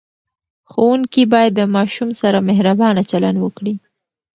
ښوونکي 0.71 1.23
باید 1.33 1.51
د 1.55 1.61
ماشوم 1.75 2.09
سره 2.21 2.37
مهربانه 2.49 3.01
چلند 3.11 3.37
وکړي. 3.41 3.73